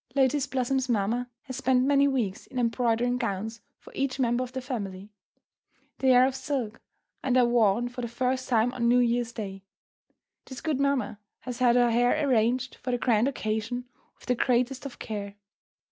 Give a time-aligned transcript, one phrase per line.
[0.15, 4.59] Lotus Blossom's mamma has spent many weeks in embroidering gowns for each member of the
[4.59, 5.11] family.
[5.99, 6.81] They are of silk,
[7.21, 9.61] and are worn for the first time on New Year's day.
[10.45, 13.85] This good mamma has had her hair arranged for the grand occasion
[14.15, 15.35] with the greatest of care.